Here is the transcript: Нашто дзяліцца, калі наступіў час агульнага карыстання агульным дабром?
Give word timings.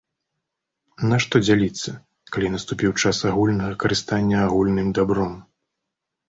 Нашто 1.11 1.35
дзяліцца, 1.47 1.91
калі 2.37 2.47
наступіў 2.55 2.91
час 3.01 3.17
агульнага 3.33 3.77
карыстання 3.85 4.39
агульным 4.47 4.89
дабром? 5.01 5.39